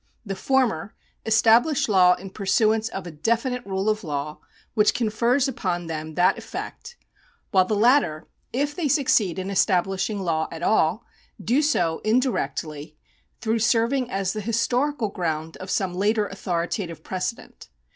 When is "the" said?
0.25-0.35, 7.65-7.75, 14.33-14.41